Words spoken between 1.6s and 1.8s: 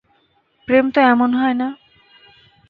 না।